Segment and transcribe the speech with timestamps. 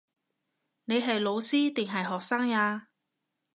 [0.85, 2.87] 你係老師定係學生呀